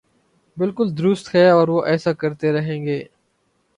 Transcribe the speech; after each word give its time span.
بالکل 0.57 0.97
درست 0.97 1.35
ہے 1.35 1.49
اور 1.49 1.67
وہ 1.67 1.85
ایسا 1.85 2.13
کرتے 2.13 2.51
رہیں 2.51 2.85
گے۔ 2.85 3.03